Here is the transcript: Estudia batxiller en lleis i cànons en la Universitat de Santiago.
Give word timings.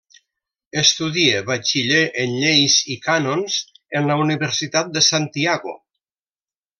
Estudia 0.81 1.41
batxiller 1.49 1.99
en 2.23 2.33
lleis 2.45 2.77
i 2.97 2.99
cànons 3.05 3.59
en 3.99 4.09
la 4.13 4.17
Universitat 4.25 4.91
de 4.97 5.05
Santiago. 5.13 5.75